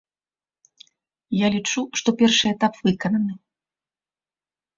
[1.39, 3.33] Я лічу, што першы этап выкананы.